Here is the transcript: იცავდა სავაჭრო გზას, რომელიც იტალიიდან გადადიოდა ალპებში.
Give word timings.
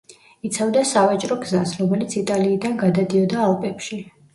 იცავდა 0.47 0.83
სავაჭრო 0.93 1.39
გზას, 1.45 1.75
რომელიც 1.85 2.19
იტალიიდან 2.25 2.77
გადადიოდა 2.85 3.51
ალპებში. 3.51 4.07